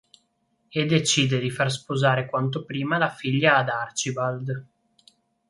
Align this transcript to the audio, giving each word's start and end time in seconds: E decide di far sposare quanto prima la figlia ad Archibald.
E 0.69 0.85
decide 0.87 1.37
di 1.37 1.51
far 1.51 1.69
sposare 1.71 2.25
quanto 2.27 2.65
prima 2.65 2.97
la 2.97 3.11
figlia 3.11 3.57
ad 3.57 3.69
Archibald. 3.69 4.65